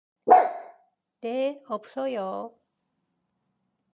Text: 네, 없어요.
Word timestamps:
네, 1.21 1.61
없어요. 1.67 2.57